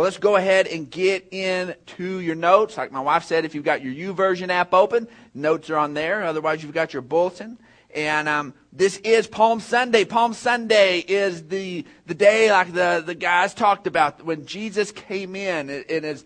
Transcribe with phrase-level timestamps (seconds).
[0.00, 2.78] Well, let's go ahead and get into your notes.
[2.78, 6.24] Like my wife said, if you've got your YouVersion app open, notes are on there.
[6.24, 7.58] Otherwise, you've got your bulletin.
[7.94, 10.06] And um, this is Palm Sunday.
[10.06, 15.36] Palm Sunday is the the day, like the the guys talked about, when Jesus came
[15.36, 16.24] in and is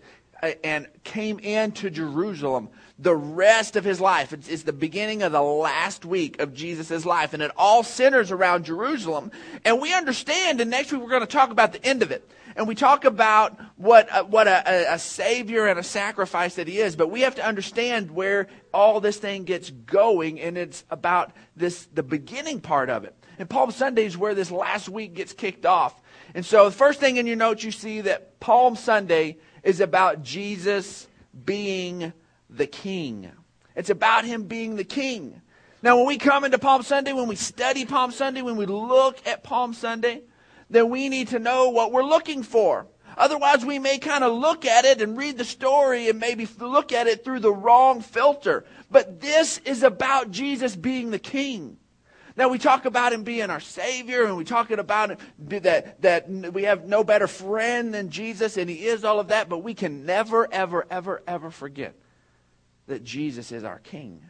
[0.63, 2.69] and came into Jerusalem.
[2.97, 7.05] The rest of his life, it's, it's the beginning of the last week of Jesus'
[7.05, 9.31] life, and it all centers around Jerusalem.
[9.65, 12.25] And we understand, and next week we're going to talk about the end of it
[12.55, 16.77] and we talk about what, uh, what a, a, savior and a sacrifice that he
[16.77, 21.33] is, but we have to understand where all this thing gets going, and it's about
[21.55, 23.13] this, the beginning part of it.
[23.37, 26.01] And Palm Sunday is where this last week gets kicked off.
[26.33, 30.23] And so the first thing in your notes, you see that Palm Sunday is about
[30.23, 31.07] Jesus
[31.43, 32.13] being
[32.49, 33.29] the king.
[33.75, 35.41] It's about him being the king.
[35.81, 39.25] Now, when we come into Palm Sunday, when we study Palm Sunday, when we look
[39.27, 40.23] at Palm Sunday,
[40.69, 42.87] then we need to know what we're looking for.
[43.17, 46.91] Otherwise, we may kind of look at it and read the story and maybe look
[46.91, 48.65] at it through the wrong filter.
[48.91, 51.77] But this is about Jesus being the king.
[52.37, 56.63] Now we talk about him being our savior and we talk about that, that we
[56.63, 60.05] have no better friend than Jesus and he is all of that, but we can
[60.05, 61.95] never, ever, ever, ever forget
[62.87, 64.21] that Jesus is our king.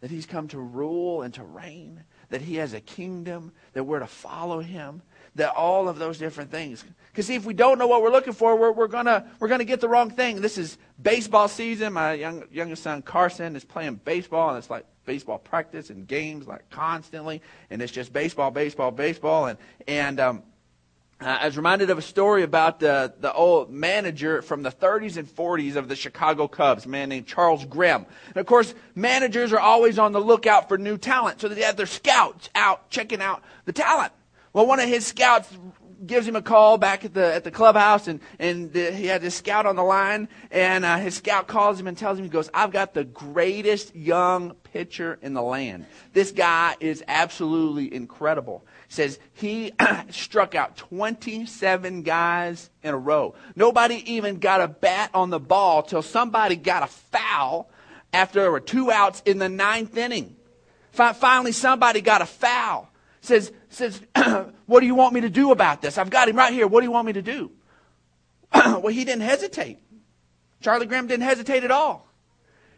[0.00, 2.04] That he's come to rule and to reign.
[2.28, 3.52] That he has a kingdom.
[3.72, 5.00] That we're to follow him
[5.36, 6.84] that all of those different things.
[7.10, 9.64] Because see, if we don't know what we're looking for, we're, we're gonna we're gonna
[9.64, 10.40] get the wrong thing.
[10.40, 11.92] This is baseball season.
[11.92, 16.46] My young, youngest son Carson is playing baseball, and it's like baseball practice and games
[16.46, 20.42] like constantly, and it's just baseball, baseball, baseball, and and um,
[21.20, 25.28] I was reminded of a story about the, the old manager from the 30s and
[25.28, 28.04] 40s of the Chicago Cubs, a man named Charles Grimm.
[28.28, 31.76] And of course, managers are always on the lookout for new talent, so they have
[31.76, 34.12] their scouts out checking out the talent.
[34.54, 35.48] Well, one of his scouts
[36.06, 39.20] gives him a call back at the at the clubhouse, and and the, he had
[39.20, 42.30] his scout on the line, and uh, his scout calls him and tells him, he
[42.30, 45.86] goes, "I've got the greatest young pitcher in the land.
[46.12, 49.72] This guy is absolutely incredible." Says he
[50.10, 53.34] struck out 27 guys in a row.
[53.56, 57.68] Nobody even got a bat on the ball till somebody got a foul
[58.12, 60.36] after there were two outs in the ninth inning.
[60.92, 62.88] Finally, somebody got a foul
[63.24, 64.00] says, says
[64.66, 65.98] What do you want me to do about this?
[65.98, 66.66] I've got him right here.
[66.66, 67.50] What do you want me to do?
[68.54, 69.78] well, he didn't hesitate.
[70.60, 72.06] Charlie Grimm didn't hesitate at all.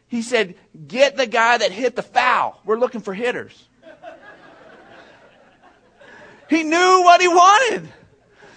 [0.08, 0.54] He said,
[0.86, 2.60] Get the guy that hit the foul.
[2.64, 3.68] We're looking for hitters.
[6.48, 7.88] he knew what he wanted.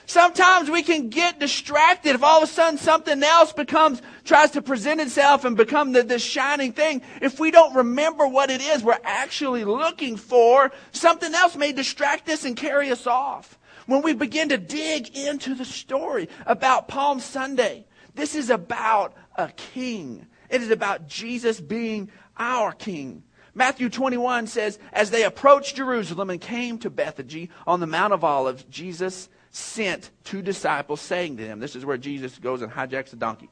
[0.09, 4.61] Sometimes we can get distracted if all of a sudden something else becomes, tries to
[4.63, 7.03] present itself and become the, the shining thing.
[7.21, 12.27] If we don't remember what it is we're actually looking for, something else may distract
[12.27, 13.59] us and carry us off.
[13.85, 19.49] When we begin to dig into the story about Palm Sunday, this is about a
[19.49, 20.25] king.
[20.49, 23.21] It is about Jesus being our king.
[23.53, 28.23] Matthew 21 says, As they approached Jerusalem and came to Bethany on the Mount of
[28.23, 33.13] Olives, Jesus sent two disciples, saying to them, This is where Jesus goes and hijacks
[33.13, 33.49] a donkey.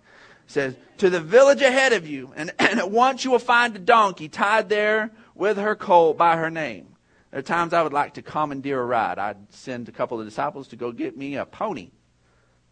[0.47, 3.80] Says, To the village ahead of you, and, and at once you will find a
[3.80, 6.96] donkey tied there with her colt by her name.
[7.31, 9.19] There are times I would like to commandeer a ride.
[9.19, 11.91] I'd send a couple of disciples to go get me a pony.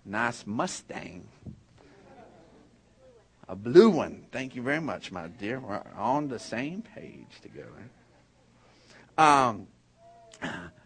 [0.06, 1.28] Nice Mustang.
[3.48, 4.26] A blue one.
[4.32, 5.60] Thank you very much, my dear.
[5.60, 7.70] We're on the same page together.
[9.18, 9.68] Um,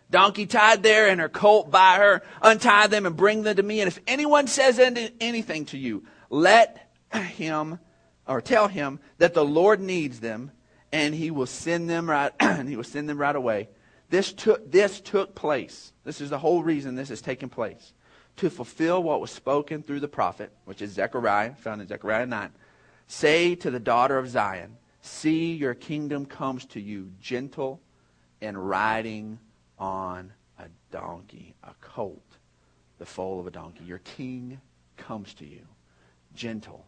[0.10, 2.22] donkey tied there and her colt by her.
[2.42, 3.82] Untie them and bring them to me.
[3.82, 7.80] And if anyone says anything to you, let him
[8.28, 10.52] or tell him that the Lord needs them
[10.92, 13.70] and he will send them right and he will send them right away.
[14.10, 15.94] This took this took place.
[16.04, 17.94] This is the whole reason this has taken place.
[18.38, 22.52] To fulfill what was spoken through the prophet, which is Zechariah, found in Zechariah 9.
[23.08, 27.82] Say to the daughter of Zion, See your kingdom comes to you gentle
[28.42, 29.40] and riding
[29.80, 32.38] on a donkey, a colt,
[32.98, 33.86] the foal of a donkey.
[33.86, 34.60] Your king
[34.98, 35.66] comes to you,
[36.36, 36.86] gentle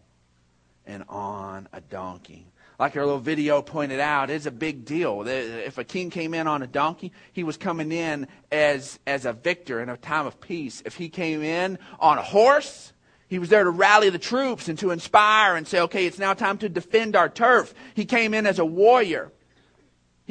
[0.86, 2.46] and on a donkey.
[2.80, 5.24] Like our little video pointed out, it's a big deal.
[5.28, 9.34] If a king came in on a donkey, he was coming in as, as a
[9.34, 10.82] victor in a time of peace.
[10.84, 12.94] If he came in on a horse,
[13.28, 16.34] he was there to rally the troops and to inspire and say, okay, it's now
[16.34, 17.74] time to defend our turf.
[17.94, 19.32] He came in as a warrior.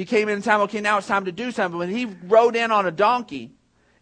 [0.01, 1.79] He came in said, okay, now it's time to do something.
[1.79, 3.53] When he rode in on a donkey,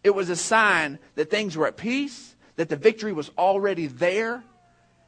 [0.05, 4.45] it was a sign that things were at peace, that the victory was already there,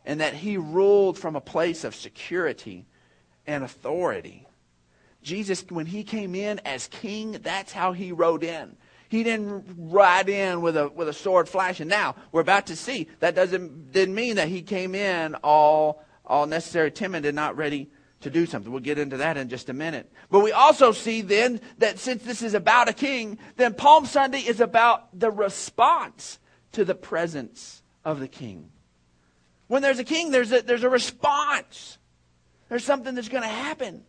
[0.05, 2.87] and that he ruled from a place of security
[3.47, 4.49] and authority.
[5.23, 8.77] Jesus, when he came in as king, that's how he rode in.
[9.09, 11.87] He didn't ride in with a, with a sword flashing.
[11.87, 16.47] Now, we're about to see that doesn't, didn't mean that he came in all, all
[16.47, 17.91] necessary timid and not ready
[18.21, 18.71] to do something.
[18.71, 20.13] We'll get into that in just a minute.
[20.31, 24.41] But we also see then that since this is about a king, then Palm Sunday
[24.41, 26.39] is about the response
[26.73, 28.71] to the presence of the king.
[29.69, 31.99] When there's a king, there's a, there's a response.
[32.69, 34.05] There's something that's going to happen.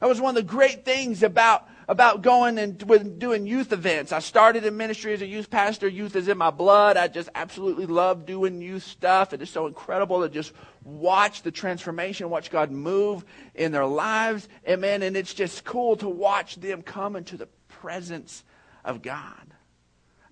[0.00, 2.78] That was one of the great things about, about going and
[3.18, 4.12] doing youth events.
[4.12, 5.86] I started in ministry as a youth pastor.
[5.86, 6.96] Youth is in my blood.
[6.96, 9.34] I just absolutely love doing youth stuff.
[9.34, 10.54] It is so incredible to just
[10.84, 14.48] watch the transformation, watch God move in their lives.
[14.66, 15.02] Amen.
[15.02, 18.42] And it's just cool to watch them come into the presence
[18.86, 19.52] of God.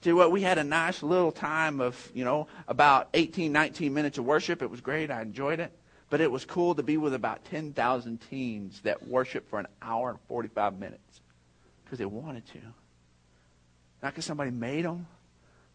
[0.02, 4.16] You what, we had a nice little time of, you know, about 18, 19 minutes
[4.16, 4.62] of worship.
[4.62, 5.10] It was great.
[5.10, 5.76] I enjoyed it.
[6.08, 10.08] But it was cool to be with about 10,000 teens that worshiped for an hour
[10.08, 11.19] and 45 minutes
[11.90, 12.58] because they wanted to.
[14.00, 15.08] Not because somebody made them,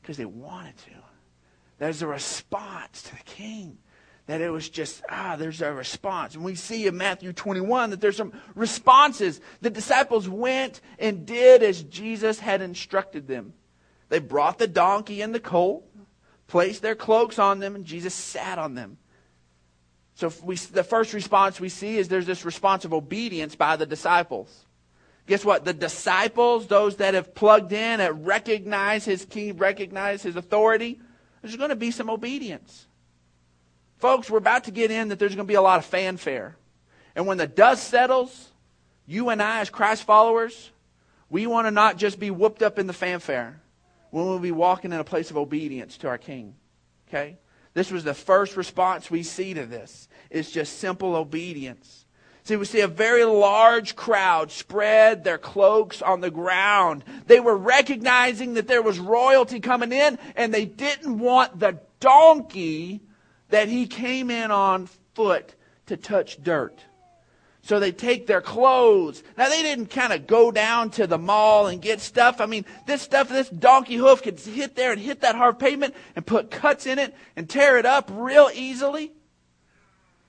[0.01, 0.91] because they wanted to.
[1.77, 3.79] There's a response to the king.
[4.27, 6.33] That it was just, ah, there's a response.
[6.33, 9.41] And we see in Matthew 21 that there's some responses.
[9.59, 13.53] The disciples went and did as Jesus had instructed them.
[14.07, 15.83] They brought the donkey and the colt,
[16.47, 18.97] placed their cloaks on them, and Jesus sat on them.
[20.15, 23.85] So we, the first response we see is there's this response of obedience by the
[23.85, 24.64] disciples.
[25.27, 25.65] Guess what?
[25.65, 30.99] The disciples, those that have plugged in, and recognize his king, recognize his authority,
[31.41, 32.87] there's going to be some obedience.
[33.97, 36.57] Folks, we're about to get in that there's going to be a lot of fanfare.
[37.15, 38.49] And when the dust settles,
[39.07, 40.71] you and I, as Christ followers,
[41.29, 43.59] we want to not just be whooped up in the fanfare.
[44.11, 46.55] We will be walking in a place of obedience to our King.
[47.07, 47.37] Okay?
[47.73, 50.07] This was the first response we see to this.
[50.29, 52.04] It's just simple obedience.
[52.45, 57.03] See, we see a very large crowd spread their cloaks on the ground.
[57.25, 63.01] They were recognizing that there was royalty coming in, and they didn't want the donkey
[63.49, 65.55] that he came in on foot
[65.87, 66.79] to touch dirt.
[67.63, 69.23] So they take their clothes.
[69.39, 72.39] Now they didn't kind of go down to the mall and get stuff.
[72.39, 75.95] I mean, this stuff, this donkey hoof could hit there and hit that hard pavement
[76.15, 79.13] and put cuts in it and tear it up real easily.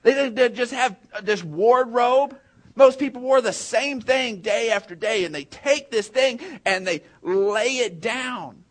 [0.03, 2.37] They didn't just have this wardrobe.
[2.75, 6.85] Most people wore the same thing day after day and they take this thing and
[6.85, 8.63] they lay it down.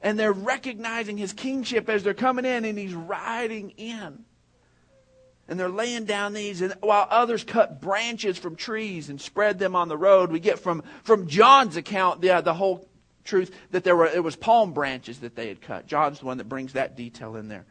[0.00, 4.24] And they're recognizing his kingship as they're coming in and he's riding in
[5.48, 9.74] and they're laying down these and while others cut branches from trees and spread them
[9.74, 12.88] on the road we get from from john's account the, uh, the whole
[13.24, 16.38] truth that there were it was palm branches that they had cut john's the one
[16.38, 17.66] that brings that detail in there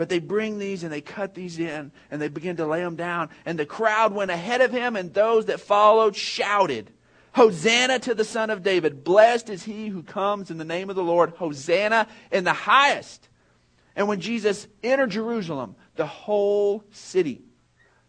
[0.00, 2.96] but they bring these and they cut these in and they begin to lay them
[2.96, 6.90] down and the crowd went ahead of him and those that followed shouted
[7.34, 10.96] hosanna to the son of david blessed is he who comes in the name of
[10.96, 13.28] the lord hosanna in the highest
[13.94, 17.42] and when jesus entered jerusalem the whole city.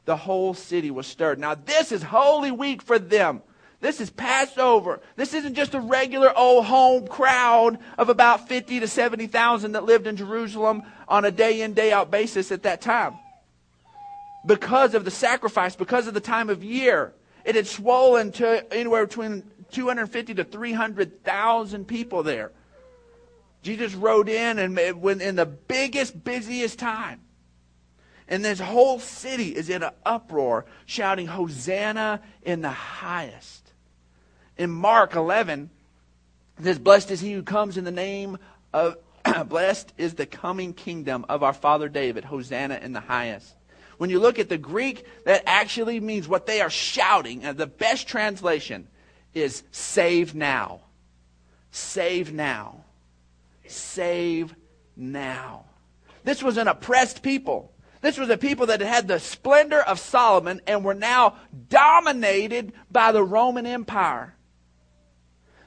[0.05, 1.39] The whole city was stirred.
[1.39, 3.41] Now, this is Holy Week for them.
[3.81, 5.01] This is Passover.
[5.17, 10.07] This isn't just a regular old home crowd of about 50 to 70,000 that lived
[10.07, 13.15] in Jerusalem on a day in, day out basis at that time.
[14.45, 17.13] Because of the sacrifice, because of the time of year,
[17.43, 22.51] it had swollen to anywhere between 250 to 300,000 people there.
[23.61, 27.19] Jesus rode in and when in the biggest, busiest time.
[28.27, 33.73] And this whole city is in an uproar, shouting, Hosanna in the highest.
[34.57, 35.69] In Mark 11,
[36.57, 38.37] it says, Blessed is he who comes in the name
[38.73, 38.95] of,
[39.47, 42.25] blessed is the coming kingdom of our father David.
[42.25, 43.55] Hosanna in the highest.
[43.97, 47.43] When you look at the Greek, that actually means what they are shouting.
[47.43, 48.87] And the best translation
[49.33, 50.81] is save now.
[51.71, 52.83] Save now.
[53.67, 54.55] Save
[54.95, 55.65] now.
[56.23, 57.71] This was an oppressed people.
[58.01, 61.35] This was a people that had the splendor of Solomon and were now
[61.69, 64.35] dominated by the Roman Empire.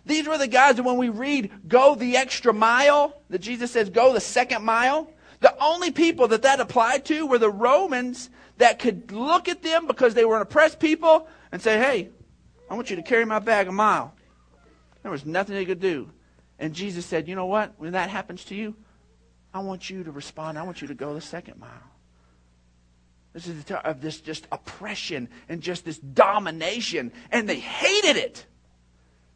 [0.06, 3.88] These were the guys that when we read, go the extra mile, that Jesus says,
[3.88, 8.78] go the second mile, the only people that that applied to were the Romans that
[8.78, 12.11] could look at them because they were an oppressed people and say, hey,
[12.70, 14.14] I want you to carry my bag a mile.
[15.02, 16.11] There was nothing they could do.
[16.58, 17.75] And Jesus said, you know what?
[17.78, 18.75] When that happens to you,
[19.52, 20.58] I want you to respond.
[20.58, 21.70] I want you to go the second mile.
[23.32, 27.12] This is the of this just oppression and just this domination.
[27.30, 28.46] And they hated it.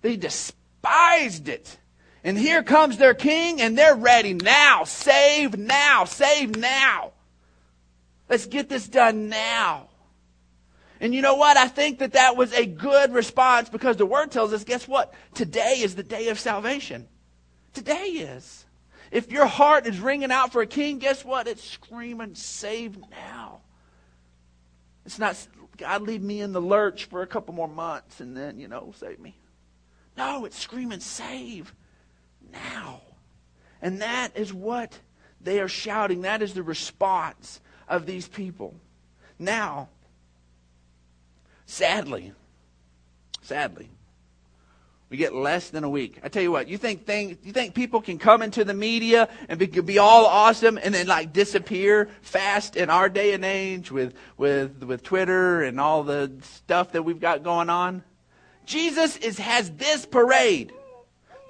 [0.00, 1.78] They despised it.
[2.24, 4.84] And here comes their king, and they're ready now.
[4.84, 6.04] Save now.
[6.04, 7.12] Save now.
[8.28, 9.88] Let's get this done now.
[11.00, 11.56] And you know what?
[11.56, 15.14] I think that that was a good response because the word tells us, guess what?
[15.34, 17.06] Today is the day of salvation.
[17.72, 18.66] Today is.
[19.10, 21.46] If your heart is ringing out for a king, guess what?
[21.46, 23.60] It's screaming, save now.
[25.06, 25.36] It's not,
[25.78, 28.92] God, leave me in the lurch for a couple more months and then, you know,
[28.98, 29.36] save me.
[30.18, 31.72] No, it's screaming, save
[32.52, 33.02] now.
[33.80, 34.98] And that is what
[35.40, 36.22] they are shouting.
[36.22, 38.74] That is the response of these people.
[39.38, 39.90] Now,
[41.66, 42.32] sadly,
[43.42, 43.88] sadly,
[45.08, 46.18] we get less than a week.
[46.24, 49.28] I tell you what, you think thing, you think people can come into the media
[49.48, 53.92] and be, be all awesome and then like disappear fast in our day and age
[53.92, 58.02] with, with, with Twitter and all the stuff that we've got going on?
[58.68, 60.72] Jesus is, has this parade,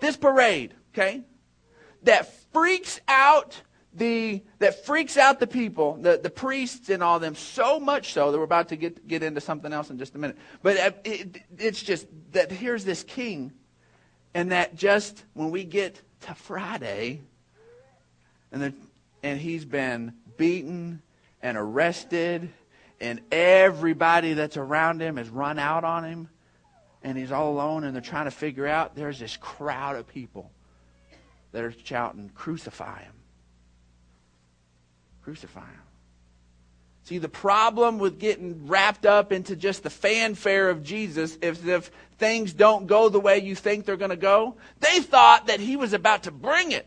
[0.01, 1.25] this parade, okay,
[2.05, 3.61] that freaks out
[3.93, 8.31] the that freaks out the people, the, the priests and all them, so much so
[8.31, 10.39] that we're about to get get into something else in just a minute.
[10.63, 13.53] But it, it, it's just that here's this king,
[14.33, 17.23] and that just when we get to Friday,
[18.53, 18.75] and the,
[19.25, 21.03] and he's been beaten
[21.43, 22.49] and arrested,
[23.01, 26.29] and everybody that's around him has run out on him,
[27.03, 28.95] and he's all alone, and they're trying to figure out.
[28.95, 30.51] There's this crowd of people
[31.53, 33.15] that are shouting, "Crucify him."
[35.23, 35.83] Crucify him.
[37.05, 41.91] See, the problem with getting wrapped up into just the fanfare of Jesus is if
[42.19, 44.57] things don't go the way you think they're going to go.
[44.81, 46.87] They thought that he was about to bring it.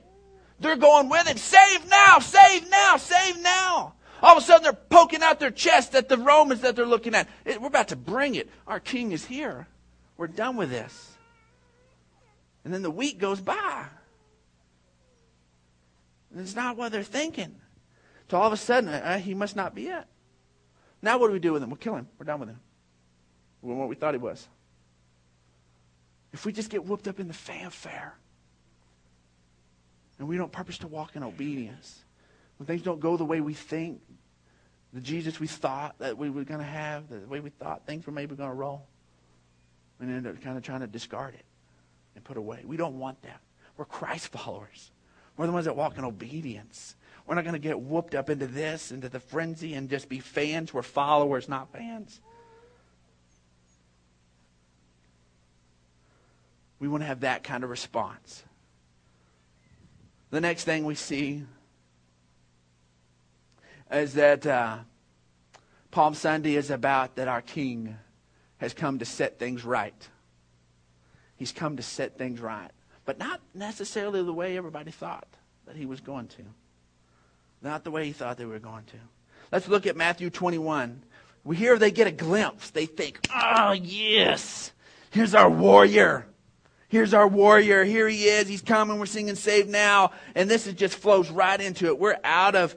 [0.60, 1.40] They're going with it.
[1.40, 3.96] Save now, save now, save now.
[4.22, 7.16] All of a sudden, they're poking out their chest at the Romans that they're looking
[7.16, 7.28] at.
[7.46, 8.48] We're about to bring it.
[8.68, 9.68] Our king is here.
[10.22, 11.18] We're done with this.
[12.64, 13.86] And then the week goes by.
[16.30, 17.56] And it's not what they're thinking.
[18.30, 20.06] So all of a sudden, uh, he must not be it.
[21.02, 21.72] Now what do we do with him?
[21.72, 22.08] We'll kill him.
[22.20, 22.60] We're done with him.
[23.64, 24.48] We're what we thought he was.
[26.32, 28.14] If we just get whooped up in the fanfare
[30.20, 32.06] and we don't purpose to walk in obedience,
[32.58, 34.02] when things don't go the way we think,
[34.94, 38.06] the Jesus we thought that we were going to have, the way we thought things
[38.06, 38.86] were maybe going to roll,
[40.02, 41.46] we end up kind of trying to discard it
[42.16, 42.64] and put away.
[42.66, 43.40] We don't want that.
[43.78, 44.92] We're Christ followers.
[45.38, 46.96] We're the ones that walk in obedience.
[47.26, 50.20] We're not going to get whooped up into this, into the frenzy, and just be
[50.20, 50.74] fans.
[50.74, 52.20] We're followers, not fans.
[56.80, 58.44] We want to have that kind of response.
[60.32, 61.44] The next thing we see
[63.92, 64.78] is that uh,
[65.92, 67.98] Palm Sunday is about that our King
[68.62, 70.08] has come to set things right.
[71.36, 72.70] He's come to set things right,
[73.06, 75.28] but not necessarily the way everybody thought
[75.66, 76.44] that he was going to.
[77.64, 78.98] Not the way he thought they were going to.
[79.52, 81.02] Let's look at Matthew 21.
[81.44, 82.70] We hear they get a glimpse.
[82.70, 84.72] They think, oh, yes,
[85.10, 86.28] here's our warrior.
[86.88, 87.84] Here's our warrior.
[87.84, 88.48] Here he is.
[88.48, 89.00] He's coming.
[89.00, 90.12] We're singing Save Now.
[90.36, 91.98] And this is just flows right into it.
[91.98, 92.76] We're out of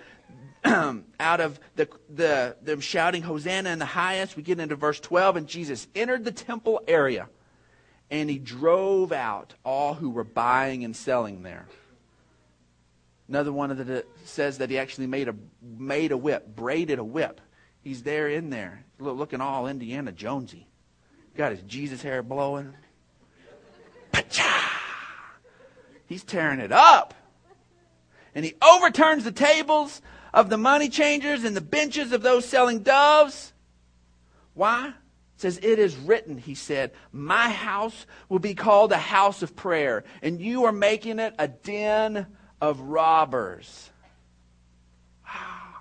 [1.21, 4.37] out of the, the them shouting Hosanna in the highest.
[4.37, 7.29] We get into verse 12, and Jesus entered the temple area,
[8.11, 11.67] and he drove out all who were buying and selling there.
[13.29, 17.05] Another one of the says that he actually made a made a whip, braided a
[17.05, 17.41] whip.
[17.83, 20.67] He's there in there, looking all Indiana Jonesy.
[21.37, 22.73] Got his Jesus hair blowing.
[24.13, 24.81] Pa-cha!
[26.07, 27.15] He's tearing it up.
[28.35, 30.01] And he overturns the tables
[30.35, 33.53] of the money changers and the benches of those selling doves.
[34.53, 34.89] Why?
[34.89, 39.55] It says, It is written, he said, My house will be called a house of
[39.55, 42.27] prayer, and you are making it a den
[42.61, 43.91] of robbers.
[45.25, 45.79] Wow.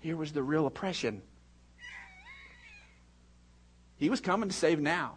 [0.00, 1.22] Here was the real oppression.
[3.96, 5.14] He was coming to save now.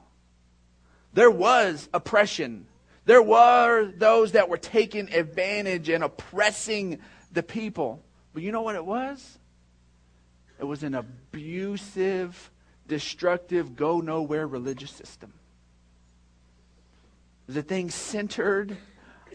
[1.11, 2.67] There was oppression.
[3.03, 6.99] There were those that were taking advantage and oppressing
[7.37, 8.03] the people.
[8.33, 9.37] But you know what it was?
[10.59, 12.49] It was an abusive,
[12.87, 15.31] destructive, go nowhere religious system.
[17.47, 18.75] A thing centered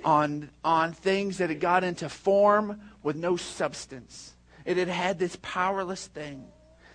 [0.04, 4.34] on, on things that had got into form with no substance.
[4.64, 6.44] It had had this powerless thing.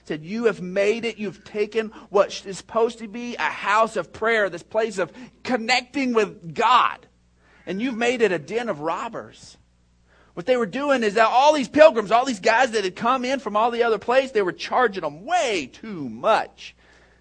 [0.01, 3.95] It said, You have made it, you've taken what is supposed to be a house
[3.95, 7.07] of prayer, this place of connecting with God,
[7.65, 9.57] and you've made it a den of robbers.
[10.37, 13.25] What they were doing is that all these pilgrims, all these guys that had come
[13.25, 16.75] in from all the other places, they were charging them way too much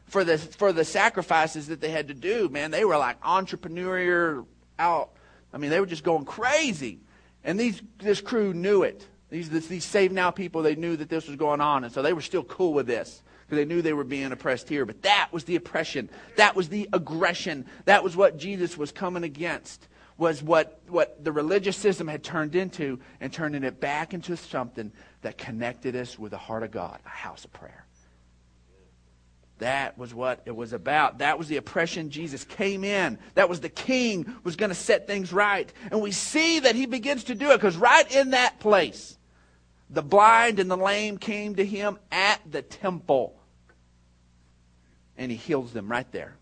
[0.04, 2.50] for the for the sacrifices that they had to do.
[2.50, 4.44] Man, they were like entrepreneur
[4.78, 5.11] out
[5.56, 7.00] I mean, they were just going crazy.
[7.42, 9.06] And these, this crew knew it.
[9.30, 11.85] These, these Save Now people, they knew that this was going on.
[11.85, 14.68] And so they were still cool with this because they knew they were being oppressed
[14.68, 14.85] here.
[14.85, 16.11] But that was the oppression.
[16.37, 17.64] That was the aggression.
[17.87, 19.88] That was what Jesus was coming against.
[20.18, 24.90] Was what, what the religious system had turned into and turning it back into something
[25.20, 27.87] that connected us with the heart of God, a house of prayer.
[29.58, 31.18] That was what it was about.
[31.18, 33.18] That was the oppression Jesus came in.
[33.35, 35.73] That was the king was going to set things right.
[35.90, 39.16] And we see that he begins to do it because right in that place,
[39.88, 43.40] the blind and the lame came to him at the temple.
[45.16, 46.37] And he heals them right there.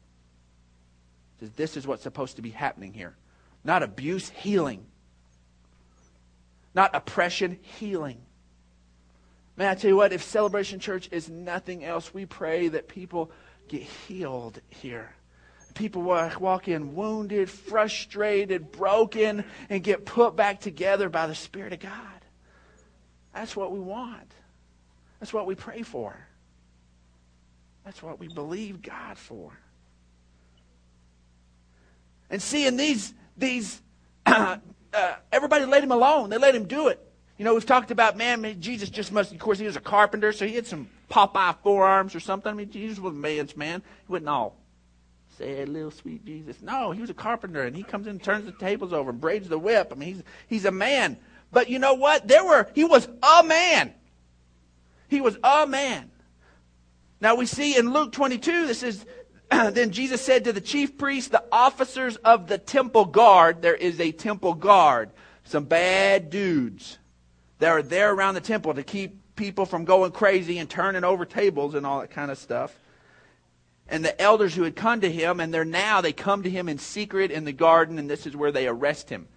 [1.37, 3.17] He says, This is what's supposed to be happening here.
[3.65, 4.85] Not abuse, healing.
[6.75, 8.19] Not oppression, healing.
[9.57, 13.31] Man, I tell you what, if Celebration Church is nothing else, we pray that people
[13.69, 15.15] get healed here.
[15.75, 21.81] People walk, in wounded, frustrated, broken, and get put back together by the Spirit of
[21.81, 21.93] God.
[23.33, 24.31] That's what we want.
[25.19, 26.17] That's what we pray for.
[27.85, 29.53] That's what we believe God for.
[32.31, 33.81] And seeing these, these,
[34.27, 34.59] uh,
[34.93, 36.31] uh, everybody let him alone.
[36.31, 37.01] They let him do it.
[37.39, 40.33] You know, we've talked about, man, Jesus just must, of course, he was a carpenter,
[40.33, 42.51] so he had some Popeye forearms or something.
[42.51, 43.83] I mean, Jesus was a man's man.
[44.07, 44.57] He wasn't all
[45.39, 46.63] sad, little sweet Jesus.
[46.63, 49.21] No, he was a carpenter, and he comes in and turns the tables over and
[49.21, 49.89] braids the whip.
[49.91, 51.17] I mean, he's, he's a man.
[51.53, 52.27] But you know what?
[52.27, 53.93] There were, he was a man.
[55.09, 56.11] He was a man.
[57.21, 59.05] Now we see in Luke 22, this is,
[59.51, 64.01] then Jesus said to the chief priests, the officers of the temple guard, there is
[64.01, 65.11] a temple guard,
[65.45, 66.99] some bad dudes
[67.59, 71.25] that are there around the temple to keep people from going crazy and turning over
[71.25, 72.75] tables and all that kind of stuff.
[73.89, 76.69] And the elders who had come to him, and they're now, they come to him
[76.69, 79.29] in secret in the garden, and this is where they arrest him.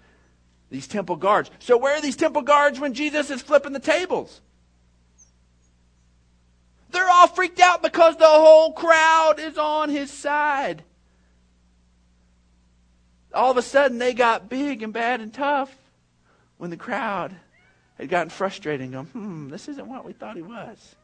[0.69, 1.51] These temple guards.
[1.59, 4.41] So, where are these temple guards when Jesus is flipping the tables?
[6.91, 10.83] They're all freaked out because the whole crowd is on his side.
[13.33, 15.75] All of a sudden, they got big and bad and tough
[16.57, 17.35] when the crowd
[17.97, 20.95] had gotten frustrated and gone, hmm, this isn't what we thought he was.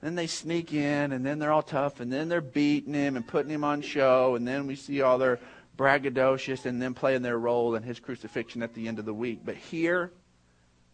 [0.00, 3.26] Then they sneak in, and then they're all tough, and then they're beating him and
[3.26, 5.38] putting him on show, and then we see all their
[5.76, 9.40] braggadocious and then playing their role in his crucifixion at the end of the week.
[9.44, 10.10] But here,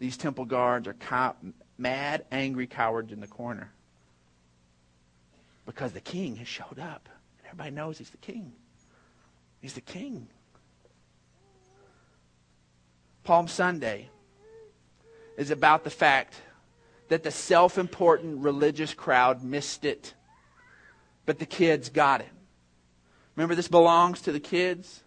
[0.01, 1.37] these temple guards are cow-
[1.79, 3.73] mad, angry cowards in the corner
[5.67, 7.09] because the king has showed up.
[7.39, 8.53] And everybody knows he's the king.
[9.61, 10.29] He's the king.
[13.25, 14.09] Palm Sunday
[15.37, 16.35] is about the fact
[17.09, 20.15] that the self important religious crowd missed it,
[21.25, 22.29] but the kids got it.
[23.35, 25.03] Remember, this belongs to the kids.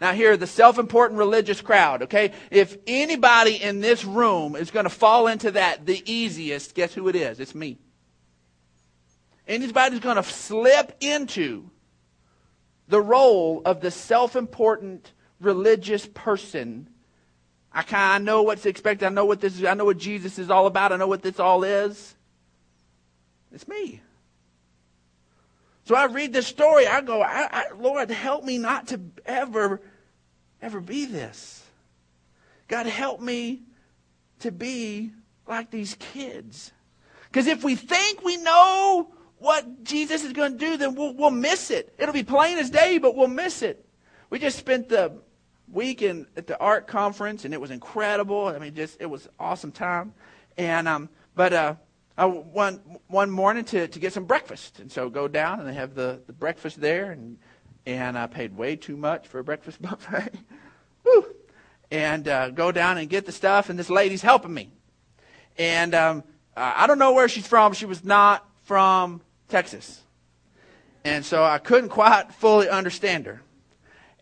[0.00, 2.32] Now, here, the self important religious crowd, okay?
[2.50, 7.08] If anybody in this room is going to fall into that the easiest, guess who
[7.08, 7.38] it is?
[7.38, 7.78] It's me.
[9.50, 11.68] Anybody's going to slip into
[12.88, 16.88] the role of the self important religious person
[17.72, 19.06] I kind of know what's expected.
[19.06, 19.64] I know what this is.
[19.64, 20.92] I know what Jesus is all about.
[20.92, 22.16] I know what this all is.
[23.52, 24.00] It's me.
[25.84, 26.86] So I read this story.
[26.86, 29.80] I go, I, I, Lord, help me not to ever,
[30.60, 31.64] ever be this.
[32.68, 33.62] God, help me
[34.40, 35.12] to be
[35.46, 36.72] like these kids.
[37.28, 41.30] Because if we think we know what Jesus is going to do, then we'll, we'll
[41.30, 41.94] miss it.
[41.98, 43.84] It'll be plain as day, but we'll miss it.
[44.28, 45.14] We just spent the
[45.72, 48.46] week in, at the art conference, and it was incredible.
[48.46, 50.12] I mean, just it was awesome time.
[50.58, 51.74] And um, but uh,
[52.18, 55.74] I went one morning to, to get some breakfast, and so go down and they
[55.74, 57.38] have the, the breakfast there, and
[57.86, 60.34] and I paid way too much for a breakfast buffet.
[61.04, 61.24] Woo!
[61.90, 64.70] And uh, go down and get the stuff, and this lady's helping me.
[65.56, 66.24] And um,
[66.56, 67.72] I don't know where she's from.
[67.72, 70.00] She was not from Texas.
[71.04, 73.42] And so I couldn't quite fully understand her.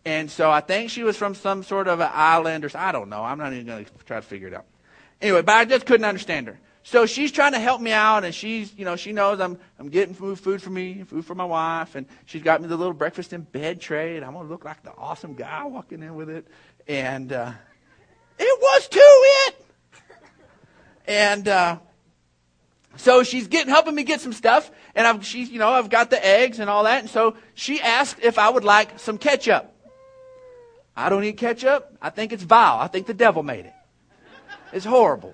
[0.05, 3.09] And so I think she was from some sort of an island or I don't
[3.09, 3.23] know.
[3.23, 4.65] I'm not even going to try to figure it out.
[5.21, 6.59] Anyway, but I just couldn't understand her.
[6.83, 9.89] So she's trying to help me out, and she's, you know, she knows I'm, I'm
[9.89, 12.93] getting food, food for me, food for my wife, and she's got me the little
[12.93, 16.29] breakfast in bed tray, and I'm gonna look like the awesome guy walking in with
[16.29, 16.47] it,
[16.87, 17.51] and uh,
[18.39, 19.65] it was to it.
[21.05, 21.79] And uh,
[22.95, 26.09] so she's getting helping me get some stuff, and I've, she's, you know, I've got
[26.09, 29.73] the eggs and all that, and so she asked if I would like some ketchup.
[30.93, 31.95] I don't eat ketchup.
[32.01, 32.79] I think it's vile.
[32.79, 33.73] I think the devil made it.
[34.73, 35.33] It's horrible.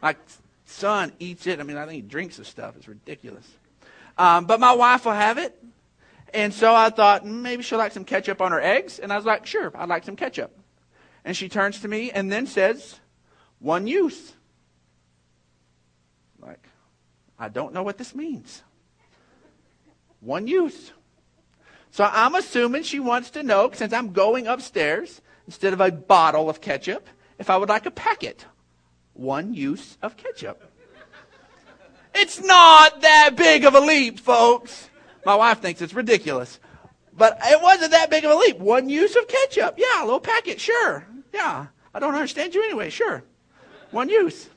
[0.00, 0.16] My
[0.64, 1.60] son eats it.
[1.60, 2.74] I mean, I think he drinks the stuff.
[2.78, 3.46] It's ridiculous.
[4.16, 5.62] Um, but my wife will have it.
[6.32, 8.98] And so I thought mm, maybe she'll like some ketchup on her eggs.
[8.98, 10.58] And I was like, sure, I'd like some ketchup.
[11.22, 12.98] And she turns to me and then says,
[13.58, 14.32] one use.
[16.40, 16.66] Like,
[17.38, 18.62] I don't know what this means.
[20.26, 20.92] One use.
[21.90, 26.50] So I'm assuming she wants to know, since I'm going upstairs, instead of a bottle
[26.50, 27.08] of ketchup,
[27.38, 28.44] if I would like a packet.
[29.14, 30.70] One use of ketchup.
[32.14, 34.90] It's not that big of a leap, folks.
[35.24, 36.58] My wife thinks it's ridiculous.
[37.16, 38.58] But it wasn't that big of a leap.
[38.58, 39.76] One use of ketchup.
[39.78, 41.06] Yeah, a little packet, sure.
[41.32, 41.66] Yeah.
[41.94, 43.22] I don't understand you anyway, sure.
[43.90, 44.50] One use.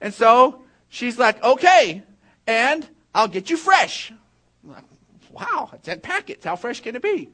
[0.00, 2.02] And so she's like, okay,
[2.46, 4.12] and I'll get you fresh.
[5.30, 6.44] Wow, it's that packets.
[6.44, 7.30] How fresh can it be?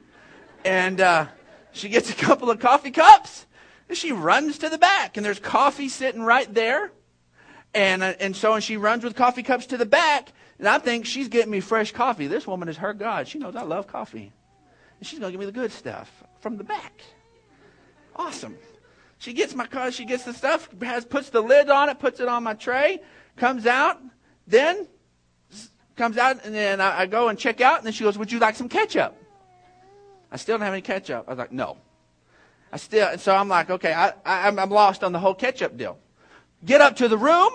[0.63, 1.27] And uh,
[1.71, 3.45] she gets a couple of coffee cups,
[3.89, 6.91] and she runs to the back, and there's coffee sitting right there.
[7.73, 10.79] And, uh, and so and she runs with coffee cups to the back, and I
[10.79, 12.27] think she's getting me fresh coffee.
[12.27, 13.27] This woman is her God.
[13.27, 14.31] She knows I love coffee.
[14.99, 17.01] And she's going to give me the good stuff from the back.
[18.15, 18.57] Awesome.
[19.19, 22.19] She gets my car, she gets the stuff, has puts the lid on it, puts
[22.19, 22.99] it on my tray,
[23.35, 23.99] comes out,
[24.45, 24.87] then
[25.97, 28.31] comes out, and then I, I go and check out, and then she goes, "Would
[28.31, 29.15] you like some ketchup?"
[30.31, 31.25] I still don't have any ketchup.
[31.27, 31.77] I was like, "No."
[32.71, 35.75] I still, and so I'm like, "Okay, I, I, I'm lost on the whole ketchup
[35.75, 35.97] deal."
[36.63, 37.51] Get up to the room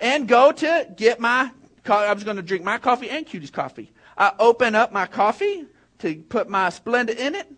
[0.00, 1.50] and go to get my.
[1.86, 3.90] I was going to drink my coffee and Cutie's coffee.
[4.16, 5.66] I open up my coffee
[6.00, 7.50] to put my Splenda in it,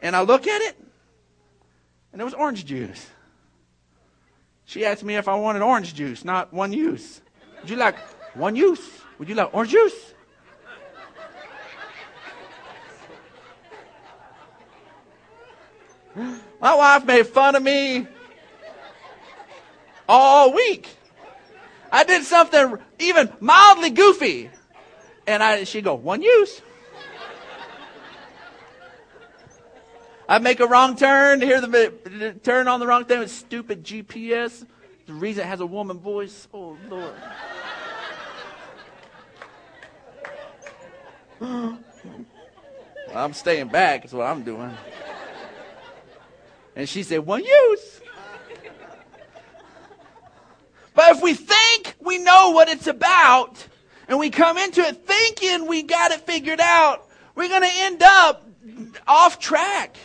[0.00, 0.76] and I look at it,
[2.12, 3.10] and it was orange juice.
[4.64, 7.20] She asked me if I wanted orange juice, not one use.
[7.60, 7.96] Would you like
[8.34, 9.00] one use?
[9.18, 10.14] Would you like orange juice?
[16.60, 18.06] My wife made fun of me
[20.08, 20.88] all week.
[21.92, 24.50] I did something even mildly goofy.
[25.26, 26.62] And I, she'd go, one use.
[30.28, 34.64] I'd make a wrong turn, hear the turn on the wrong thing with stupid GPS.
[35.06, 36.46] The reason it has a woman voice.
[36.54, 37.14] Oh, Lord.
[41.40, 44.70] I'm staying back, is what I'm doing.
[46.76, 48.00] And she said, one use.
[50.94, 53.66] But if we think we know what it's about,
[54.08, 58.02] and we come into it thinking we got it figured out, we're going to end
[58.02, 58.46] up
[59.06, 59.96] off track.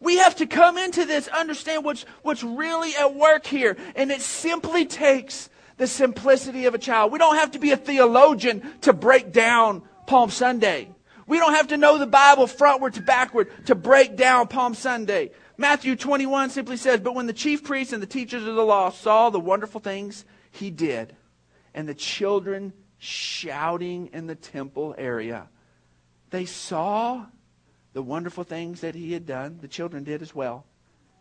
[0.00, 3.76] We have to come into this, understand what's, what's really at work here.
[3.94, 7.12] And it simply takes the simplicity of a child.
[7.12, 9.82] We don't have to be a theologian to break down
[10.12, 10.90] Palm Sunday.
[11.26, 15.30] We don't have to know the Bible frontward to backward to break down Palm Sunday.
[15.56, 18.90] Matthew 21 simply says, But when the chief priests and the teachers of the law
[18.90, 21.16] saw the wonderful things he did,
[21.72, 25.48] and the children shouting in the temple area,
[26.28, 27.24] they saw
[27.94, 29.60] the wonderful things that he had done.
[29.62, 30.66] The children did as well.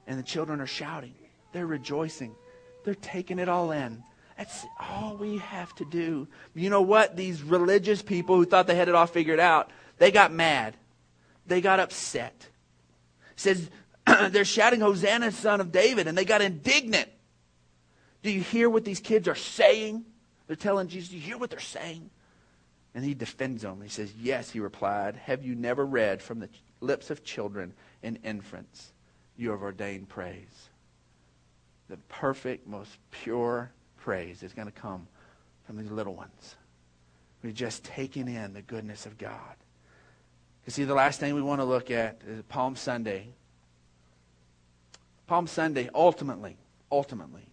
[0.06, 1.16] And the children are shouting.
[1.54, 2.36] They're rejoicing.
[2.84, 4.04] They're taking it all in.
[4.42, 6.28] That's all we have to do.
[6.56, 7.16] You know what?
[7.16, 10.76] These religious people who thought they had it all figured out, they got mad.
[11.46, 12.48] They got upset.
[13.34, 13.70] It says
[14.32, 17.08] they're shouting, Hosanna, son of David, and they got indignant.
[18.24, 20.06] Do you hear what these kids are saying?
[20.48, 22.10] They're telling Jesus, Do you hear what they're saying?
[22.96, 23.80] And he defends them.
[23.80, 25.18] He says, Yes, he replied.
[25.18, 26.50] Have you never read from the
[26.80, 28.92] lips of children and infants,
[29.38, 30.70] you have ordained praise?
[31.90, 35.08] The perfect, most pure praise is going to come
[35.66, 36.56] from these little ones.
[37.44, 39.56] We're just taking in the goodness of God.
[40.66, 43.30] You see, the last thing we want to look at is Palm Sunday.
[45.26, 46.58] Palm Sunday, ultimately,
[46.92, 47.48] ultimately,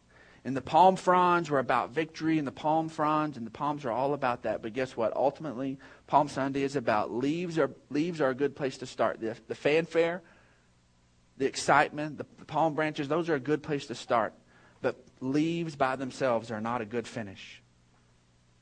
[0.44, 3.90] and the palm fronds were about victory, and the palm fronds and the palms are
[3.90, 4.62] all about that.
[4.62, 5.14] But guess what?
[5.14, 9.20] Ultimately, Palm Sunday is about leaves are leaves are a good place to start.
[9.20, 10.22] The, the fanfare,
[11.36, 14.32] the excitement, the palm branches, those are a good place to start.
[15.20, 17.62] Leaves by themselves are not a good finish.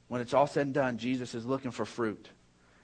[0.09, 2.29] When it's all said and done, Jesus is looking for fruit.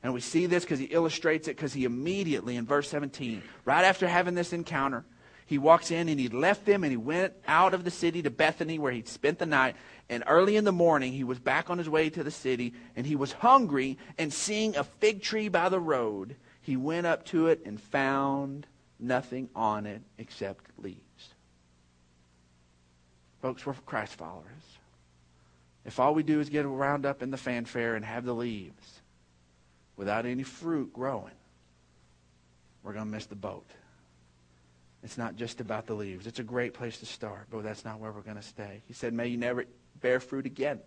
[0.02, 3.84] And we see this because he illustrates it because he immediately, in verse 17, right
[3.84, 5.04] after having this encounter,
[5.46, 8.30] he walks in and he left them and he went out of the city to
[8.30, 9.76] Bethany where he'd spent the night.
[10.08, 13.06] And early in the morning, he was back on his way to the city and
[13.06, 17.48] he was hungry and seeing a fig tree by the road, he went up to
[17.48, 18.66] it and found
[18.98, 21.01] nothing on it except leaves.
[23.42, 24.46] Folks, we're Christ followers.
[25.84, 29.00] If all we do is get wound up in the fanfare and have the leaves
[29.96, 31.34] without any fruit growing,
[32.84, 33.66] we're going to miss the boat.
[35.02, 36.28] It's not just about the leaves.
[36.28, 38.80] It's a great place to start, but that's not where we're going to stay.
[38.86, 39.64] He said, May you never
[40.00, 40.78] bear fruit again.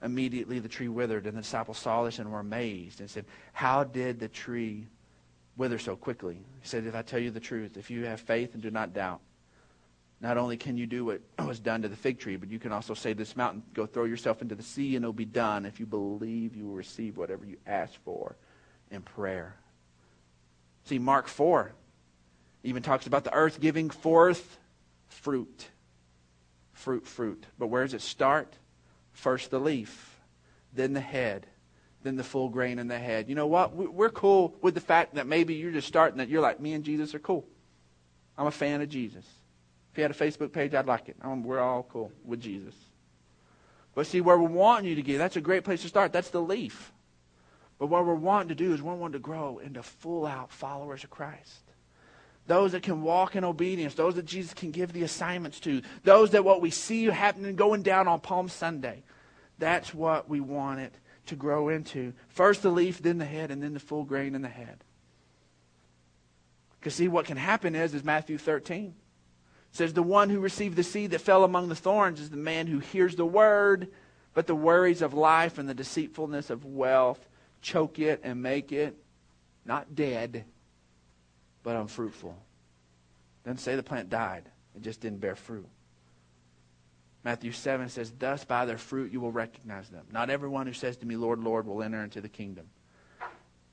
[0.00, 3.82] Immediately the tree withered, and the disciples saw this and were amazed and said, How
[3.82, 4.86] did the tree
[5.56, 6.36] wither so quickly?
[6.60, 8.94] He said, If I tell you the truth, if you have faith and do not
[8.94, 9.20] doubt,
[10.20, 12.72] not only can you do what was done to the fig tree, but you can
[12.72, 15.64] also say to this mountain, Go throw yourself into the sea, and it'll be done.
[15.64, 18.36] If you believe, you will receive whatever you ask for.
[18.90, 19.54] in prayer.
[20.84, 21.72] See, Mark 4
[22.64, 24.58] even talks about the earth giving forth
[25.08, 25.68] fruit.
[26.72, 27.46] Fruit, fruit.
[27.58, 28.56] But where does it start?
[29.12, 30.18] First the leaf,
[30.72, 31.46] then the head,
[32.02, 33.28] then the full grain in the head.
[33.28, 33.74] You know what?
[33.74, 36.84] We're cool with the fact that maybe you're just starting that you're like, me and
[36.84, 37.46] Jesus are cool.
[38.36, 39.24] I'm a fan of Jesus.
[39.92, 41.16] If you had a Facebook page, I'd like it.
[41.20, 42.74] I'm, we're all cool with Jesus.
[43.94, 46.12] But see, where we're wanting you to get, that's a great place to start.
[46.12, 46.92] That's the leaf.
[47.78, 51.02] But what we're wanting to do is we're wanting to grow into full out followers
[51.02, 51.62] of Christ.
[52.46, 56.30] Those that can walk in obedience, those that Jesus can give the assignments to, those
[56.30, 59.02] that what we see happening going down on Palm Sunday.
[59.58, 60.94] That's what we want it
[61.26, 62.12] to grow into.
[62.28, 64.84] First the leaf, then the head, and then the full grain in the head.
[66.78, 68.94] Because see, what can happen is, is Matthew 13
[69.72, 72.66] says, The one who received the seed that fell among the thorns is the man
[72.66, 73.88] who hears the word,
[74.34, 77.28] but the worries of life and the deceitfulness of wealth
[77.62, 78.96] choke it and make it
[79.64, 80.44] not dead,
[81.62, 82.36] but unfruitful.
[83.44, 85.68] Doesn't say the plant died, it just didn't bear fruit.
[87.22, 90.06] Matthew 7 says, Thus by their fruit you will recognize them.
[90.10, 92.66] Not everyone who says to me, Lord, Lord, will enter into the kingdom,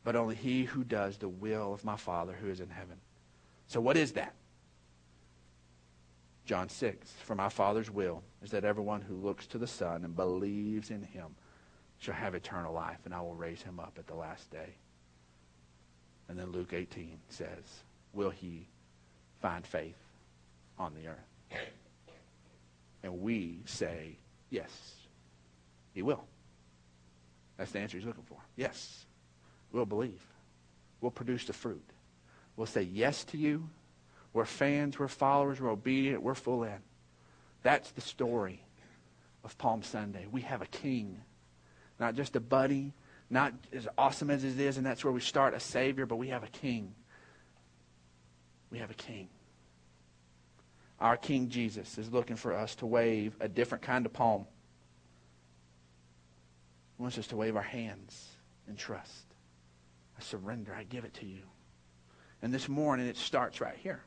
[0.04, 2.98] but only he who does the will of my Father who is in heaven.
[3.68, 4.34] So, what is that?
[6.48, 10.16] John 6 For my Father's will is that everyone who looks to the Son and
[10.16, 11.36] believes in him
[12.00, 14.76] shall have eternal life, and I will raise him up at the last day.
[16.30, 17.84] And then Luke 18 says,
[18.14, 18.66] Will he
[19.42, 19.98] find faith
[20.80, 21.62] on the earth?
[23.04, 24.16] And we say,
[24.50, 24.72] Yes,
[25.94, 26.24] he will.
[27.58, 28.38] That's the answer he's looking for.
[28.56, 29.06] Yes,
[29.74, 30.26] we'll believe.
[31.02, 31.84] We'll produce the fruit.
[32.56, 33.70] We'll say yes to you.
[34.38, 36.78] We're fans, we're followers, we're obedient, we're full in.
[37.64, 38.62] That's the story
[39.44, 40.28] of Palm Sunday.
[40.30, 41.22] We have a king,
[42.00, 42.94] not just a buddy,
[43.32, 46.28] not as awesome as it is, and that's where we start a Savior, but we
[46.28, 46.94] have a king.
[48.70, 49.30] We have a king.
[51.00, 54.46] Our King Jesus is looking for us to wave a different kind of palm.
[56.96, 58.28] He wants us to wave our hands
[58.68, 59.26] in trust.
[60.16, 60.76] I surrender.
[60.76, 61.42] I give it to you.
[62.44, 64.04] And this morning, it starts right here.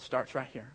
[0.00, 0.72] Starts right here.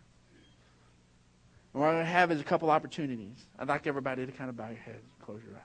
[1.74, 3.44] And what I have is a couple opportunities.
[3.58, 5.62] I'd like everybody to kind of bow your heads, close your eyes.